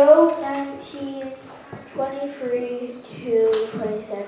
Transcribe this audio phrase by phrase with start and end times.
[0.00, 1.30] Job 19,
[1.92, 4.26] 23 to 27.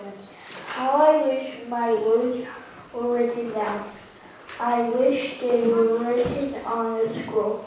[0.67, 2.47] How I wish my words
[2.93, 3.91] were written down.
[4.61, 7.65] I wish they were written on a scroll.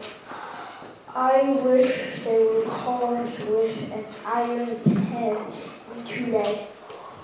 [1.16, 5.38] I wish they were carved with an iron pen
[5.98, 6.60] into lead,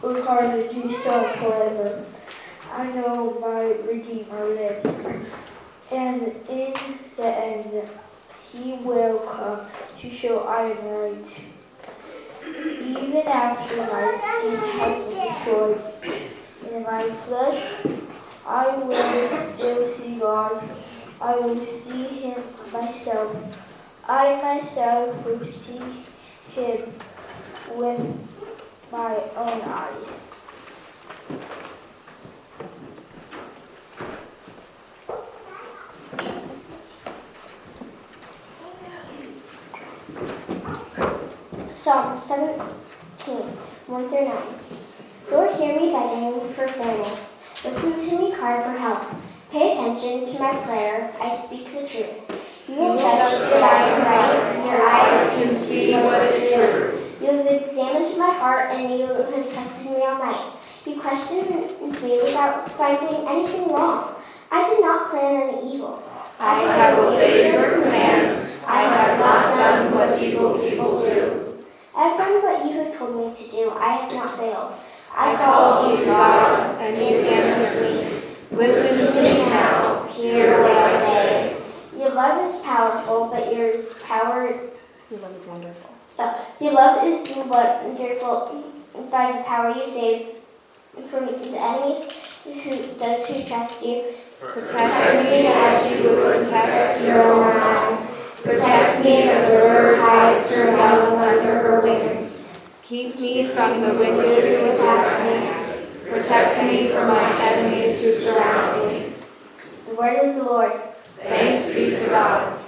[0.01, 2.05] or carved into stone forever.
[2.73, 4.89] I know my Redeemer lives,
[5.91, 6.73] and in
[7.17, 7.87] the end
[8.51, 9.61] he will come
[9.97, 11.25] to show I am right.
[12.43, 15.81] Even after my skin has been destroyed,
[16.81, 17.63] in my flesh
[18.45, 20.63] I will still see God.
[21.21, 23.35] I will see him myself.
[24.07, 25.81] I myself will see
[26.55, 26.93] him
[27.75, 28.01] with
[28.91, 30.27] my own eyes.
[41.71, 43.37] Psalm 17,
[43.87, 44.80] 1 through 9.
[45.31, 47.41] Lord, hear me begging for fairness.
[47.63, 49.15] Listen to me cry for help.
[49.49, 51.13] Pay attention to my prayer.
[51.21, 52.67] I speak the truth.
[52.67, 54.65] You will judge that I am right.
[54.65, 56.99] Your eyes can see what is true.
[57.21, 60.51] You have examined my heart and you have tested me all night.
[60.85, 64.15] You questioned me without finding anything wrong.
[64.51, 66.03] I did not plan any evil.
[66.39, 68.57] I have obeyed your commands.
[68.67, 71.63] I have not done what evil people do.
[71.95, 73.71] I have done what you have told me to do.
[73.71, 74.73] I have not failed.
[75.13, 78.21] I called you, God, and you answered me.
[78.51, 80.03] Listen to me now.
[80.07, 81.57] Hear what I say.
[81.97, 84.47] Your love is powerful, but your power,
[85.09, 85.89] Your love is wonderful.
[86.19, 88.63] uh, your love is wonderful
[89.09, 90.27] by the power you save
[91.09, 94.03] from the enemies who those who trust you.
[94.39, 98.07] Protect me as you protect your own eye.
[98.41, 102.49] Protect me as a bird hides her young under her wings.
[102.91, 106.11] Keep me from the wicked who attack me.
[106.11, 109.13] Protect me from my enemies who surround me.
[109.87, 110.73] The word of the Lord.
[111.17, 112.59] Thanks be to God.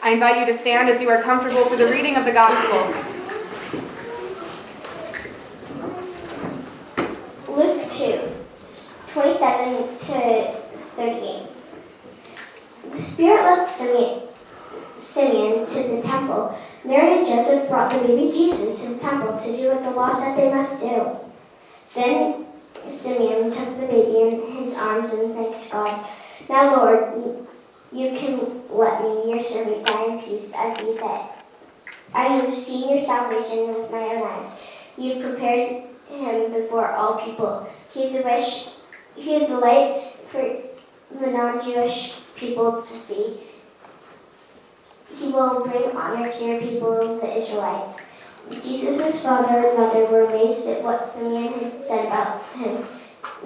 [0.00, 2.94] I invite you to stand as you are comfortable for the reading of the gospel.
[7.48, 8.20] Luke 2,
[9.08, 10.54] 27 to
[10.94, 11.46] 38.
[12.92, 14.28] The Spirit led Simeon,
[14.98, 16.56] Simeon to the temple.
[16.84, 20.12] Mary and Joseph brought the baby Jesus to the temple to do what the law
[20.18, 21.16] said they must do.
[21.94, 22.46] Then
[22.88, 26.06] Simeon took the baby in his arms and thanked God.
[26.48, 27.46] Now, Lord,
[27.92, 31.28] you can let me, your servant, die in peace, as you said.
[32.14, 34.50] I have seen your salvation with my own eyes.
[34.98, 37.68] You prepared him before all people.
[37.92, 38.68] He is a wish,
[39.14, 40.42] he is a light for
[41.20, 43.38] the non-Jewish people to see.
[45.14, 48.00] He will bring honor to your people, the Israelites.
[48.50, 52.84] Jesus' father and mother were amazed at what Simeon had said about him.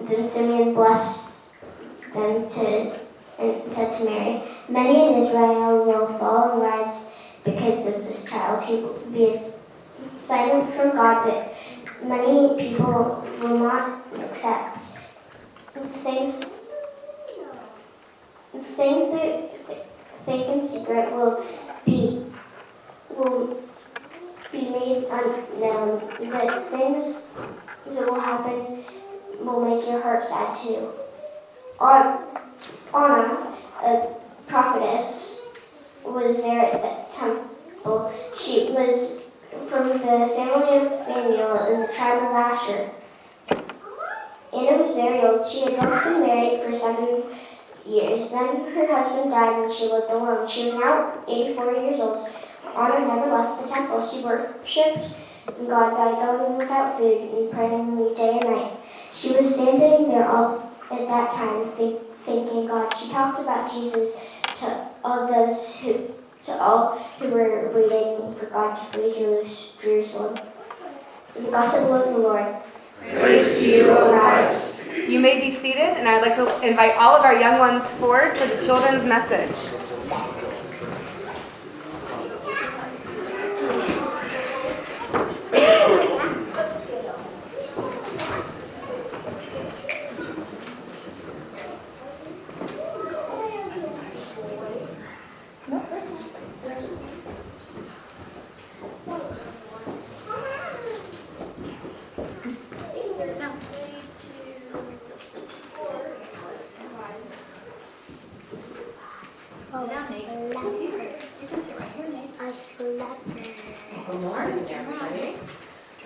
[0.08, 1.24] Then Simeon blessed
[2.14, 3.06] them to
[3.38, 7.04] and said to Mary, Many in Israel will fall and rise
[7.44, 8.62] because of this child.
[8.64, 11.54] He will be a sign from God that
[12.02, 14.78] many people will not accept.
[16.02, 16.44] Things,
[18.76, 19.55] things that
[20.26, 21.46] think in secret will
[21.84, 22.26] be
[23.08, 23.62] will
[24.50, 26.02] be made unknown.
[26.30, 27.28] But things
[27.86, 28.84] that will happen
[29.40, 30.90] will make your heart sad too.
[31.80, 34.08] Anna, a
[34.48, 35.46] prophetess,
[36.04, 38.12] was there at the temple.
[38.38, 39.20] She was
[39.68, 42.90] from the family of Phanuel in the tribe of Asher.
[44.52, 45.46] Anna was very old.
[45.46, 47.22] She had once been married for seven
[47.86, 48.30] years.
[48.30, 50.48] Then her husband died and she lived alone.
[50.48, 52.28] She was now 84 years old.
[52.76, 54.06] Anna never left the temple.
[54.08, 55.08] She worshipped
[55.46, 58.72] God by going without food and praying day and night.
[59.12, 62.92] She was standing there all at that time, think, thanking God.
[62.96, 64.16] She talked about Jesus
[64.58, 66.10] to all those who
[66.44, 69.12] to all who were waiting for God to free
[69.80, 70.36] Jerusalem.
[71.34, 72.56] The gospel of the Lord.
[73.00, 74.75] Praise to you, O Christ.
[75.08, 78.36] You may be seated, and I'd like to invite all of our young ones forward
[78.36, 79.54] for the children's message.
[103.18, 103.58] Sit down,
[110.10, 110.28] Nate.
[111.42, 112.30] You can sit right here, Nate.
[112.40, 113.16] A slumber.
[114.20, 115.34] morning, everybody.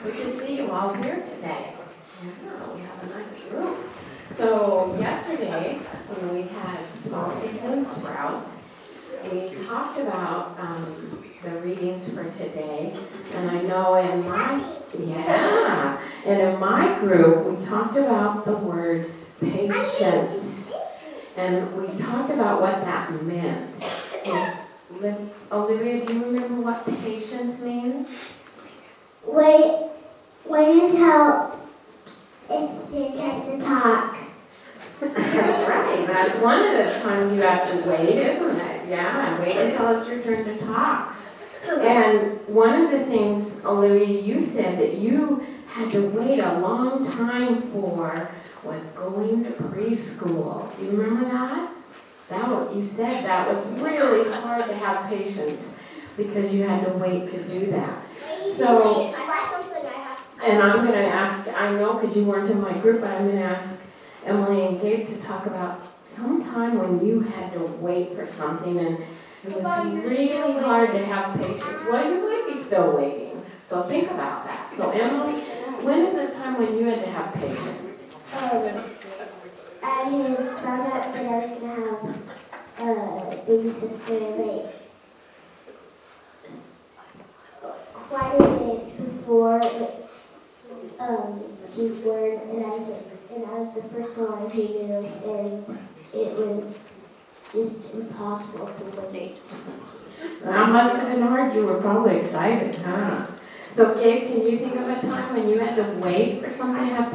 [0.02, 1.74] Good to see you all here today.
[2.22, 3.76] Yeah, we have a nice group.
[4.30, 5.78] So yesterday,
[6.08, 8.58] when we had small seeds and sprouts,
[9.30, 12.92] we talked about um, the readings for today.
[13.34, 14.64] And I know in my,
[14.98, 20.72] yeah, and in my group, we talked about the word patience.
[21.70, 23.76] And we talked about what that meant.
[24.26, 28.08] And Olivia, do you remember what patience means?
[29.24, 29.90] Wait,
[30.46, 31.58] wait until
[32.50, 34.16] it's your turn to talk.
[35.00, 38.88] That's right, that's one of the times you have to wait, isn't it?
[38.88, 41.14] Yeah, wait until it's your turn to talk.
[41.68, 47.08] And one of the things, Olivia, you said that you had to wait a long
[47.12, 48.28] time for
[48.64, 50.76] was going to preschool.
[50.76, 51.70] Do you remember that?
[52.28, 55.76] That what you said, that was really hard to have patience
[56.16, 58.02] because you had to wait to do that.
[58.54, 59.12] So-
[60.42, 63.42] And I'm gonna ask, I know because you weren't in my group, but I'm gonna
[63.42, 63.80] ask
[64.24, 68.98] Emily and Gabe to talk about sometime when you had to wait for something and
[69.46, 71.82] it was really hard to have patience.
[71.90, 74.72] Well, you might be still waiting, so think about that.
[74.74, 75.40] So Emily,
[75.82, 77.89] when is the time when you had to have patience?
[78.32, 80.04] I
[80.62, 82.14] found out that I was gonna
[82.76, 84.74] have a baby sister like
[88.08, 89.60] quite a bit before
[91.00, 91.42] um,
[91.74, 92.88] she was born, and I was
[93.34, 95.78] and I was the first one on news, and
[96.12, 96.74] it was
[97.52, 99.42] just impossible to wait.
[100.42, 103.26] That must have been hard, you were probably excited, huh?
[103.72, 104.88] So Gabe, can you think of
[105.78, 107.12] a time when you had to wait for something to have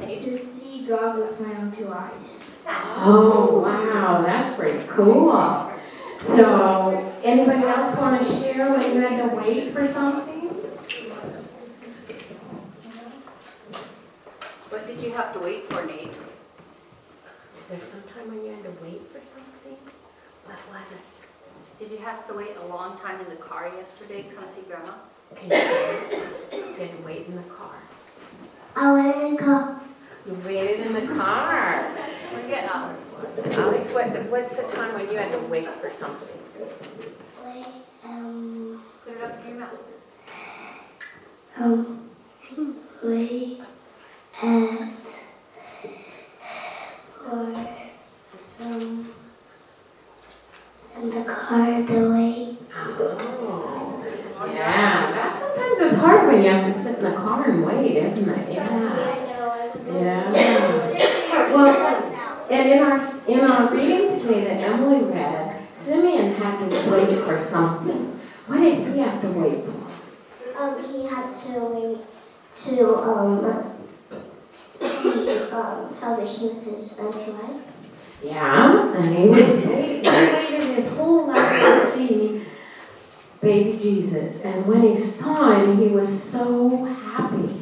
[0.00, 0.40] patience?
[0.40, 2.40] To see God with my own two eyes.
[2.66, 3.04] Ah.
[3.06, 5.72] Oh, wow, that's pretty cool.
[6.22, 10.38] So, anybody else want to share when you had to wait for something?
[14.70, 16.10] What did you have to wait for, Nate?
[16.10, 19.76] Is there some time when you had to wait for something?
[20.44, 21.78] What was it?
[21.78, 24.62] Did you have to wait a long time in the car yesterday to come see
[24.62, 24.92] Grandma?
[25.36, 27.74] Can you, you wait in the car.
[28.76, 29.76] I went to go.
[30.26, 31.90] You waited in the car.
[32.34, 33.10] We're getting hours.
[33.52, 36.28] Alex, what, what's the time when you had to wait for something?
[37.44, 37.66] Wait,
[38.04, 39.78] um, Put it up to your mouth.
[41.56, 42.10] Um,
[43.02, 43.60] wait
[44.42, 44.92] and
[47.16, 47.56] for
[48.60, 49.08] um
[51.00, 52.58] in the car to wait.
[54.40, 57.64] Oh, yeah, that sometimes is hard when you have to sit in the car and
[57.64, 58.52] wait, isn't it?
[58.52, 59.14] Yeah.
[59.86, 61.52] Yeah.
[61.52, 67.18] Well, and in our, in our reading today that Emily read, Simeon had to wait
[67.24, 68.18] for something.
[68.46, 69.78] What did he have to wait for?
[70.58, 71.98] um, he had to wait
[72.56, 73.72] to, um,
[74.80, 77.60] see, um, salvation of his own two eyes.
[78.22, 82.42] Yeah, and he was waiting, he waited his whole life to see
[83.40, 84.40] baby Jesus.
[84.42, 87.54] And when he saw him, he was so happy.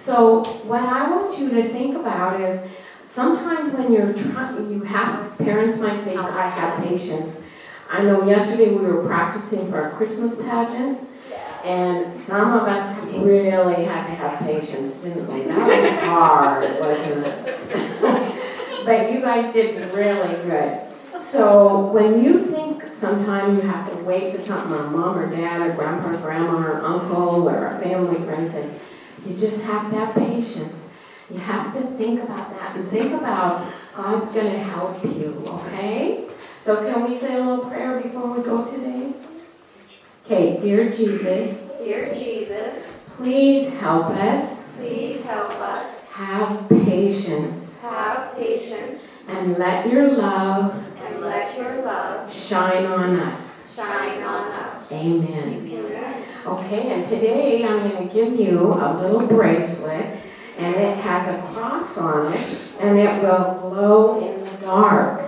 [0.00, 2.62] So what I want you to think about is
[3.08, 7.42] sometimes when you're trying, you have, parents might say, I have patience.
[7.90, 11.00] I know yesterday we were practicing for our Christmas pageant.
[11.64, 15.42] And some of us really had to have patience, didn't we?
[15.42, 18.32] That was hard, wasn't it?
[18.84, 20.80] But you guys did really good.
[21.20, 25.60] So when you think sometime you have to wait for something, or mom or dad
[25.60, 28.78] or grandpa or grandma or uncle or a family friend says,
[29.26, 30.90] you just have to have patience.
[31.30, 36.26] You have to think about that and think about God's going to help you, okay?
[36.60, 39.12] So can we say a little prayer before we go today?
[40.24, 49.22] Okay, dear Jesus, Dear Jesus, please help us please help us have patience have patience
[49.28, 50.74] and let your love
[51.26, 53.74] let your love shine on us.
[53.74, 54.92] shine on us.
[54.92, 55.68] Amen.
[55.68, 56.24] Amen.
[56.46, 60.18] Okay, and today I'm going to give you a little bracelet,
[60.56, 65.20] and it has a cross on it, and it will glow in the dark.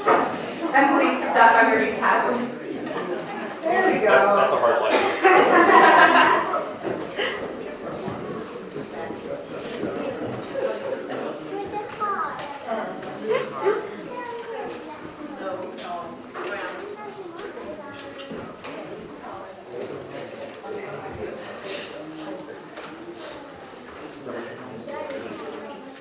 [0.76, 2.50] Emily's stuck underneath Kathleen.
[3.64, 4.58] There we That's, that's go.
[4.58, 5.10] a hard life.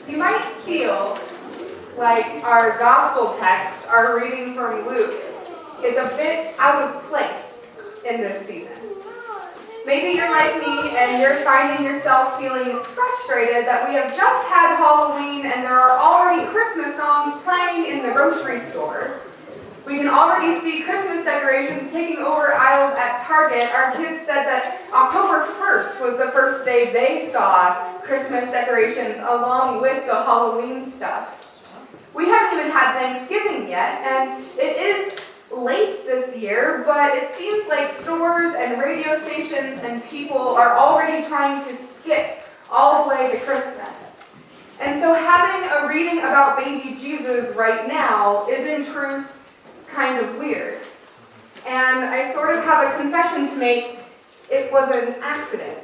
[0.08, 1.18] You might feel
[1.98, 5.16] like our gospel text, our reading from Luke,
[5.84, 7.66] is a bit out of place
[8.08, 8.72] in this season.
[9.84, 14.76] Maybe you're like me and you're finding yourself feeling frustrated that we have just had
[14.76, 19.20] Halloween and there are already Christmas songs playing in the grocery store.
[19.86, 23.72] We can already see Christmas decorations taking over aisles at Target.
[23.72, 29.80] Our kids said that October 1st was the first day they saw Christmas decorations along
[29.80, 31.37] with the Halloween stuff.
[32.14, 37.68] We haven't even had Thanksgiving yet, and it is late this year, but it seems
[37.68, 43.32] like stores and radio stations and people are already trying to skip all the way
[43.32, 43.90] to Christmas.
[44.80, 49.26] And so having a reading about baby Jesus right now is in truth
[49.88, 50.78] kind of weird.
[51.66, 53.98] And I sort of have a confession to make.
[54.50, 55.78] It was an accident.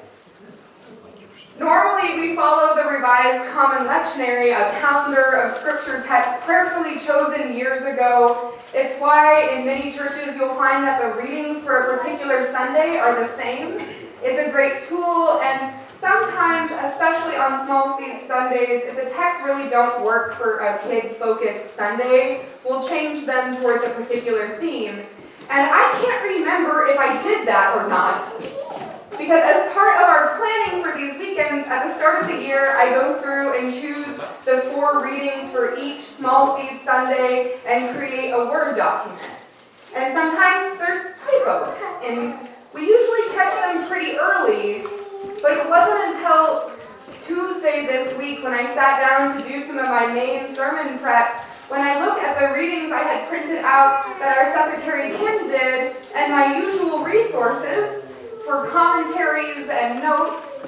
[1.59, 7.83] Normally, we follow the Revised Common Lectionary, a calendar of scripture texts prayerfully chosen years
[7.83, 8.55] ago.
[8.75, 13.15] It's why in many churches you'll find that the readings for a particular Sunday are
[13.15, 13.81] the same.
[14.21, 19.71] It's a great tool, and sometimes, especially on small seed Sundays, if the texts really
[19.71, 24.99] don't work for a kid-focused Sunday, we'll change them towards a particular theme.
[25.51, 28.64] And I can't remember if I did that or not.
[29.19, 32.77] Because as part of our planning for these weekends, at the start of the year,
[32.77, 38.33] I go through and choose the four readings for each small seed Sunday and create
[38.33, 39.23] a Word document.
[39.95, 42.37] And sometimes there's typos, and
[42.73, 44.83] we usually catch them pretty early,
[45.41, 46.73] but it wasn't until
[47.25, 51.33] Tuesday this week when I sat down to do some of my main sermon prep
[51.69, 55.97] when I look at the readings I had printed out that our secretary Kim did
[56.15, 58.04] and my usual resources
[58.45, 60.67] for commentaries and notes.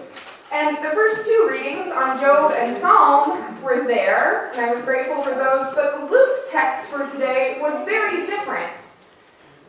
[0.52, 5.22] And the first two readings on Job and Psalm were there, and I was grateful
[5.22, 8.72] for those, but the Luke text for today was very different.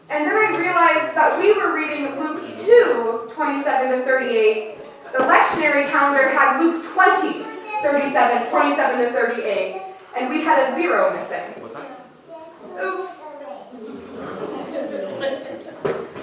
[0.10, 4.78] And then I realized that we were reading Luke 2, 27 to 38.
[5.12, 7.44] The lectionary calendar had Luke 20,
[7.82, 9.82] 37, 27 to 38,
[10.18, 11.62] and we had a zero missing.
[11.62, 12.08] What's that?
[12.82, 13.14] Oops.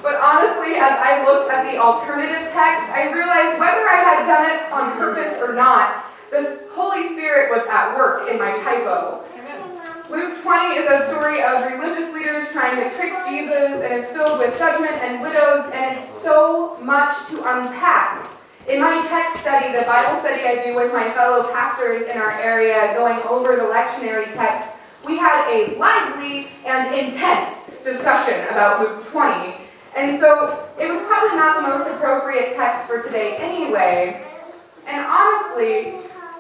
[0.03, 4.45] But honestly, as I looked at the alternative text, I realized whether I had done
[4.49, 9.23] it on purpose or not, the Holy Spirit was at work in my typo.
[10.09, 14.39] Luke 20 is a story of religious leaders trying to trick Jesus and is filled
[14.39, 18.31] with judgment and widows, and it's so much to unpack.
[18.67, 22.33] In my text study, the Bible study I do with my fellow pastors in our
[22.41, 29.05] area, going over the lectionary text, we had a lively and intense discussion about Luke
[29.11, 29.64] 20.
[29.97, 34.23] And so it was probably not the most appropriate text for today anyway.
[34.87, 35.95] And honestly,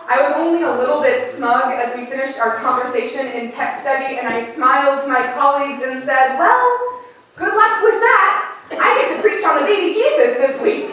[0.06, 4.18] I was only a little bit smug as we finished our conversation in text study,
[4.18, 7.02] and I smiled to my colleagues and said, Well,
[7.36, 8.58] good luck with that.
[8.72, 10.90] I get to preach on the baby Jesus this week.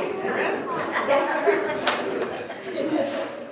[1.08, 1.68] Yes.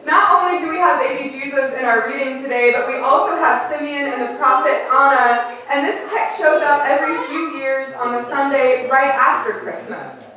[0.09, 3.71] Not only do we have baby Jesus in our reading today, but we also have
[3.71, 8.27] Simeon and the prophet Anna, and this text shows up every few years on the
[8.27, 10.33] Sunday right after Christmas.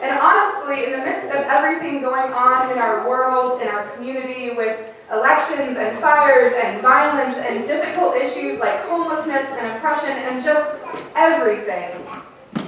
[0.00, 4.52] And honestly, in the midst of everything going on in our world, in our community,
[4.56, 4.80] with
[5.12, 10.80] elections and fires and violence and difficult issues like homelessness and oppression and just
[11.14, 11.90] everything,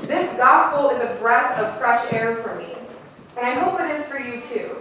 [0.07, 2.75] this gospel is a breath of fresh air for me.
[3.39, 4.77] And I hope it is for you too.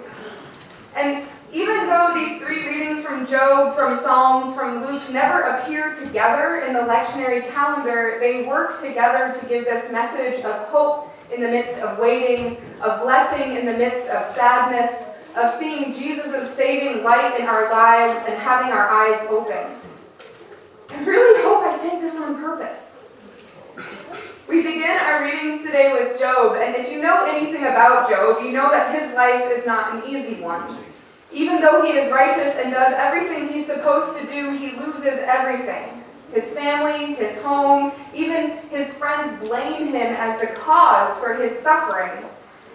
[0.98, 6.62] And even though these three readings from Job, from Psalms, from Luke never appear together
[6.62, 11.48] in the lectionary calendar, they work together to give this message of hope in the
[11.48, 17.40] midst of waiting, of blessing in the midst of sadness, of seeing Jesus' saving light
[17.40, 19.78] in our lives and having our eyes opened.
[20.90, 23.04] I really hope I did this on purpose.
[24.48, 28.52] We begin our readings today with Job, and if you know anything about Job, you
[28.52, 30.78] know that his life is not an easy one.
[31.34, 36.04] Even though he is righteous and does everything he's supposed to do, he loses everything.
[36.34, 42.26] His family, his home, even his friends blame him as the cause for his suffering.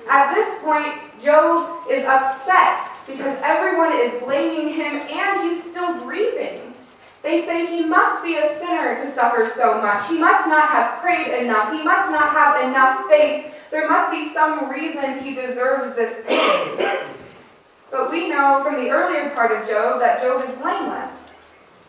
[0.08, 6.74] At this point, Job is upset because everyone is blaming him and he's still grieving.
[7.22, 10.06] They say he must be a sinner to suffer so much.
[10.08, 11.72] He must not have prayed enough.
[11.72, 13.52] He must not have enough faith.
[13.70, 17.15] There must be some reason he deserves this pain.
[17.90, 21.12] But we know from the earlier part of Job that Job is blameless.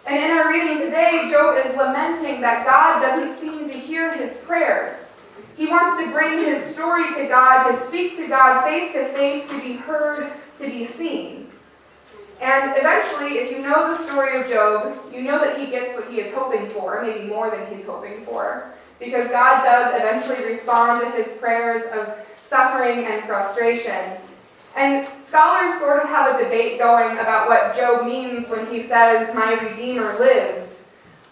[0.05, 4.37] And in our reading today, Job is lamenting that God doesn't seem to hear his
[4.45, 5.19] prayers.
[5.57, 9.49] He wants to bring his story to God, to speak to God face to face,
[9.49, 11.49] to be heard, to be seen.
[12.39, 16.09] And eventually, if you know the story of Job, you know that he gets what
[16.11, 21.01] he is hoping for, maybe more than he's hoping for, because God does eventually respond
[21.01, 22.15] to his prayers of
[22.47, 24.21] suffering and frustration.
[24.77, 29.33] And scholars sort of have a debate going about what Job means when he says,
[29.33, 30.83] My Redeemer lives.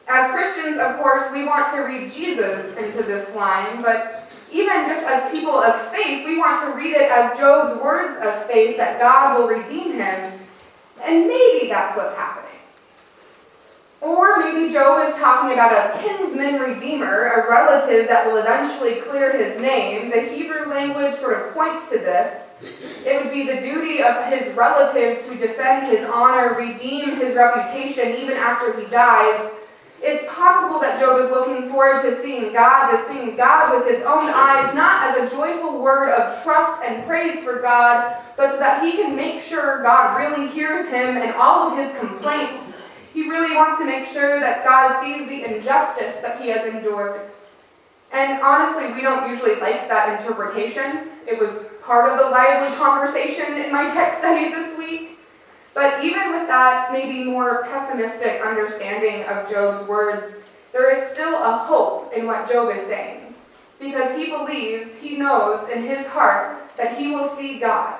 [0.07, 5.05] As Christians, of course, we want to read Jesus into this line, but even just
[5.05, 8.99] as people of faith, we want to read it as Job's words of faith that
[8.99, 10.33] God will redeem him.
[11.03, 12.44] And maybe that's what's happening.
[14.05, 19.35] Or maybe Job is talking about a kinsman redeemer, a relative that will eventually clear
[19.35, 20.11] his name.
[20.11, 22.53] The Hebrew language sort of points to this.
[23.03, 28.13] It would be the duty of his relative to defend his honor, redeem his reputation
[28.21, 29.51] even after he dies.
[30.03, 34.03] It's possible that Job is looking forward to seeing God, to seeing God with his
[34.03, 38.59] own eyes, not as a joyful word of trust and praise for God, but so
[38.59, 42.74] that he can make sure God really hears him and all of his complaints.
[43.15, 47.21] He really wants to make sure that God sees the injustice that he has endured.
[48.11, 51.07] And honestly, we don't usually like that interpretation.
[51.25, 55.17] It was part of the lively conversation in my text study this week.
[55.73, 60.35] But even with that maybe more pessimistic understanding of Job's words,
[60.73, 63.33] there is still a hope in what Job is saying.
[63.79, 67.97] Because he believes, he knows in his heart that he will see God,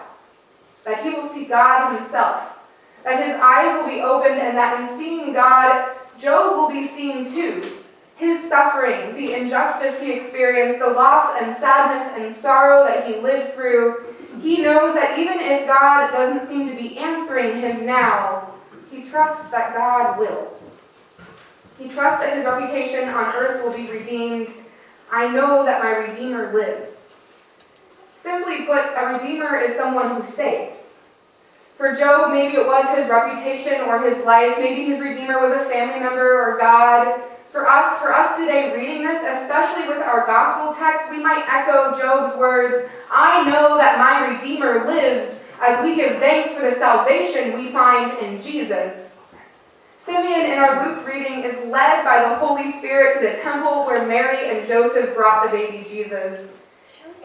[0.84, 2.55] that he will see God himself,
[3.06, 7.24] that his eyes will be opened, and that in seeing God, Job will be seen
[7.24, 7.62] too.
[8.18, 13.54] His suffering, the injustice he experienced, the loss and sadness and sorrow that he lived
[13.54, 14.06] through,
[14.42, 18.54] he knows that even if God doesn't seem to be answering him now,
[18.90, 20.54] he trusts that God will.
[21.78, 24.48] He trusts that his reputation on earth will be redeemed.
[25.12, 27.18] I know that my Redeemer lives.
[28.24, 30.85] Simply put, a Redeemer is someone who saves.
[31.78, 34.58] For Job, maybe it was his reputation or his life.
[34.60, 37.22] Maybe his Redeemer was a family member or God.
[37.52, 41.98] For us, for us today reading this, especially with our gospel text, we might echo
[41.98, 47.54] Job's words, I know that my Redeemer lives, as we give thanks for the salvation
[47.54, 49.20] we find in Jesus.
[50.00, 54.06] Simeon in our Luke reading is led by the Holy Spirit to the temple where
[54.08, 56.55] Mary and Joseph brought the baby Jesus.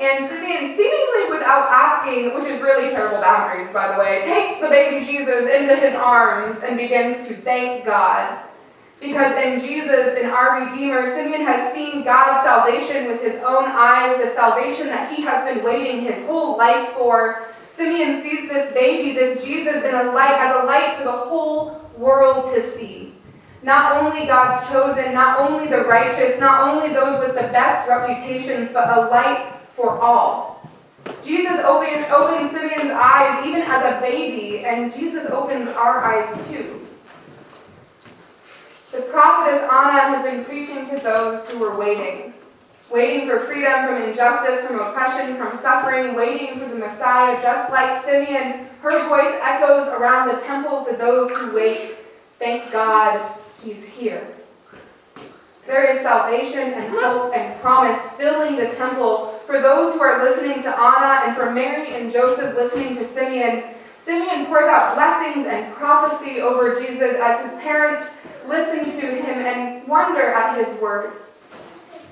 [0.00, 4.68] And Simeon, seemingly without asking, which is really terrible boundaries, by the way, takes the
[4.68, 8.38] baby Jesus into his arms and begins to thank God.
[8.98, 14.16] Because in Jesus, in our Redeemer, Simeon has seen God's salvation with his own eyes,
[14.22, 17.46] the salvation that he has been waiting his whole life for.
[17.76, 21.90] Simeon sees this baby, this Jesus, in a light as a light for the whole
[21.98, 23.12] world to see.
[23.62, 28.70] Not only God's chosen, not only the righteous, not only those with the best reputations,
[28.72, 30.68] but a light for all.
[31.24, 36.86] Jesus opens, opens Simeon's eyes even as a baby, and Jesus opens our eyes too.
[38.92, 42.34] The prophetess Anna has been preaching to those who were waiting,
[42.90, 47.40] waiting for freedom from injustice, from oppression, from suffering, waiting for the Messiah.
[47.40, 51.96] Just like Simeon, her voice echoes around the temple to those who wait.
[52.38, 54.26] Thank God he's here.
[55.66, 60.62] There is salvation and hope and promise filling the temple for those who are listening
[60.62, 63.64] to Anna and for Mary and Joseph listening to Simeon.
[64.04, 68.06] Simeon pours out blessings and prophecy over Jesus as his parents
[68.46, 71.40] listen to him and wonder at his words.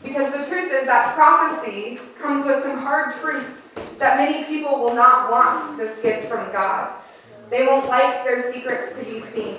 [0.02, 4.96] Because the truth is that prophecy comes with some hard truths that many people will
[4.96, 6.92] not want this gift from God.
[7.50, 9.58] They won't like their secrets to be seen.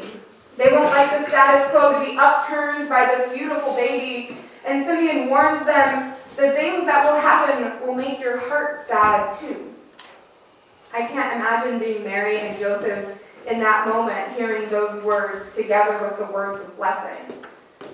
[0.57, 4.35] They won't like the status quo to be upturned by this beautiful baby.
[4.65, 9.73] And Simeon warns them the things that will happen will make your heart sad too.
[10.93, 16.17] I can't imagine being Mary and Joseph in that moment, hearing those words together with
[16.17, 17.35] the words of blessing.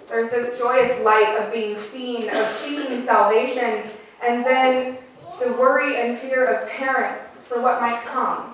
[0.08, 3.84] There's this joyous light of being seen, of seeing salvation,
[4.24, 4.98] and then
[5.40, 8.54] the worry and fear of parents for what might come.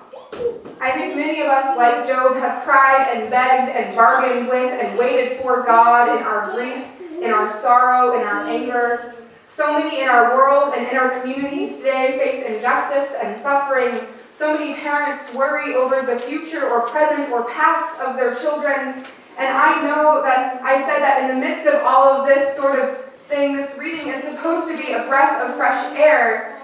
[0.80, 4.98] I think many of us, like Job, have cried and begged and bargained with and
[4.98, 6.84] waited for God in our grief,
[7.22, 9.14] in our sorrow, in our anger.
[9.54, 14.00] So many in our world and in our communities today face injustice and suffering.
[14.38, 19.04] So many parents worry over the future or present or past of their children.
[19.36, 22.78] And I know that I said that in the midst of all of this sort
[22.78, 26.58] of thing, this reading is supposed to be a breath of fresh air,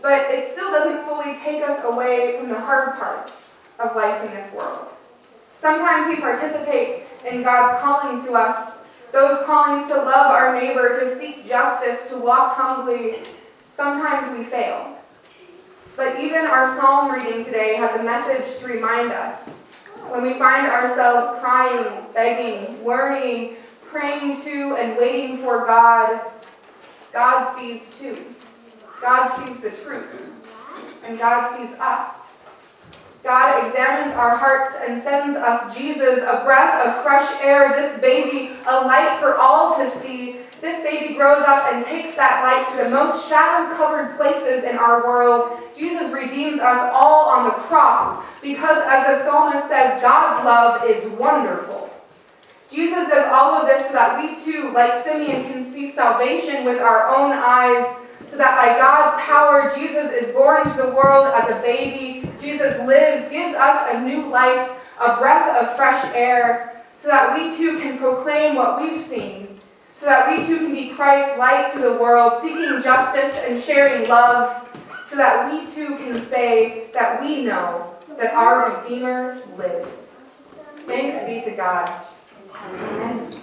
[0.00, 4.30] but it still doesn't fully take us away from the hard parts of life in
[4.30, 4.86] this world.
[5.54, 8.77] Sometimes we participate in God's calling to us,
[9.12, 13.20] those callings to love our neighbor, to seek justice, to walk humbly.
[13.70, 14.98] Sometimes we fail.
[15.96, 19.48] But even our psalm reading today has a message to remind us.
[20.10, 26.20] When we find ourselves crying, begging, worrying, praying to, and waiting for God,
[27.12, 28.16] God sees too.
[29.00, 30.22] God sees the truth,
[31.04, 32.27] and God sees us.
[33.24, 38.52] God examines our hearts and sends us Jesus, a breath of fresh air, this baby,
[38.66, 40.36] a light for all to see.
[40.60, 44.76] This baby grows up and takes that light to the most shadow covered places in
[44.76, 45.60] our world.
[45.76, 51.04] Jesus redeems us all on the cross because, as the psalmist says, God's love is
[51.18, 51.90] wonderful.
[52.70, 56.78] Jesus does all of this so that we too, like Simeon, can see salvation with
[56.78, 57.86] our own eyes
[58.30, 62.28] so that by God's power, Jesus is born into the world as a baby.
[62.40, 67.56] Jesus lives, gives us a new life, a breath of fresh air, so that we
[67.56, 69.60] too can proclaim what we've seen,
[69.96, 74.08] so that we too can be Christ's light to the world, seeking justice and sharing
[74.08, 74.68] love,
[75.08, 80.12] so that we too can say that we know that our Redeemer lives.
[80.86, 81.90] Thanks be to God.
[82.54, 83.37] Amen.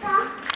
[0.00, 0.39] 个